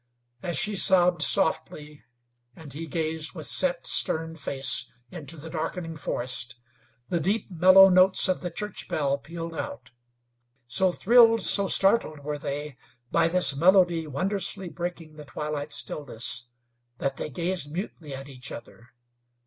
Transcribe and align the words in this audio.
As 0.41 0.57
she 0.57 0.75
sobbed 0.75 1.21
softly, 1.21 2.03
and 2.55 2.73
he 2.73 2.87
gazed 2.87 3.35
with 3.35 3.45
set, 3.45 3.85
stern 3.85 4.33
face 4.35 4.87
into 5.11 5.37
the 5.37 5.47
darkening 5.51 5.95
forest, 5.95 6.55
the 7.09 7.19
deep, 7.19 7.51
mellow 7.51 7.87
notes 7.87 8.27
of 8.27 8.41
the 8.41 8.49
church 8.49 8.87
bell 8.87 9.19
pealed 9.19 9.53
out. 9.53 9.91
So 10.67 10.91
thrilled, 10.91 11.41
so 11.43 11.67
startled 11.67 12.21
were 12.21 12.39
they 12.39 12.77
by 13.11 13.27
this 13.27 13.55
melody 13.55 14.07
wondrously 14.07 14.69
breaking 14.69 15.17
the 15.17 15.25
twilight 15.25 15.71
stillness, 15.71 16.47
that 16.97 17.17
they 17.17 17.29
gazed 17.29 17.71
mutely 17.71 18.15
at 18.15 18.27
each 18.27 18.51
other. 18.51 18.87